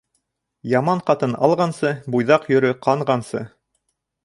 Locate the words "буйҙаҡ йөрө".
2.15-2.75